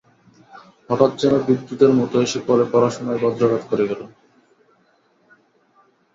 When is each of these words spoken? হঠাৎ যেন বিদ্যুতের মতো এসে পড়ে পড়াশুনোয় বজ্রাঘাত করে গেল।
হঠাৎ 0.89 1.11
যেন 1.21 1.33
বিদ্যুতের 1.47 1.91
মতো 1.99 2.15
এসে 2.21 2.39
পড়ে 2.47 2.65
পড়াশুনোয় 2.71 3.21
বজ্রাঘাত 3.23 3.63
করে 3.69 3.85
গেল। 3.89 4.01